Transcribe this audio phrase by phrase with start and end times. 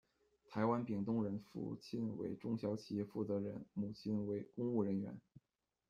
[0.49, 5.15] 台湾屏东人，父亲为中小企业负责人，母亲为公务人员。